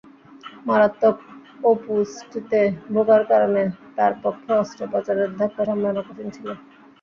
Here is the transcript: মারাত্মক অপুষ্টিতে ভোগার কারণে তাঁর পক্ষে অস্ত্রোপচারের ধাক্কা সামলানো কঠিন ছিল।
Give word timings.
মারাত্মক 0.65 1.15
অপুষ্টিতে 1.63 2.61
ভোগার 2.93 3.21
কারণে 3.31 3.61
তাঁর 3.97 4.13
পক্ষে 4.23 4.51
অস্ত্রোপচারের 4.55 5.29
ধাক্কা 5.37 5.63
সামলানো 5.67 6.01
কঠিন 6.07 6.27
ছিল। 6.35 6.47